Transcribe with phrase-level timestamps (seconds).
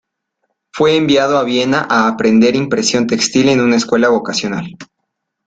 [0.73, 4.75] Fue enviado a Viena a aprender impresión textil en una escuela vocacional.